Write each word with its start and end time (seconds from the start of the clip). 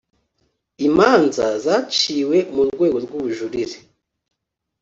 imanza 0.87 1.45
zaciwe 1.65 2.37
ku 2.51 2.59
rwego 2.69 2.97
rw’ubujurire 3.05 3.77